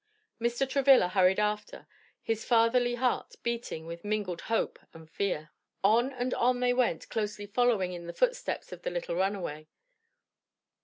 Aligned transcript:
Mr. 0.41 0.67
Travilla 0.67 1.09
hurried 1.09 1.39
after, 1.39 1.85
his 2.23 2.43
fatherly 2.43 2.95
heart 2.95 3.35
beating 3.43 3.85
with 3.85 4.03
mingled 4.03 4.41
hope 4.41 4.79
and 4.95 5.07
fear. 5.07 5.51
On 5.83 6.11
and 6.11 6.33
on 6.33 6.59
they 6.59 6.73
went 6.73 7.07
closely 7.09 7.45
following 7.45 7.93
in 7.93 8.07
the 8.07 8.11
footsteps 8.13 8.71
of 8.71 8.81
the 8.81 8.89
little 8.89 9.15
runaway. 9.15 9.67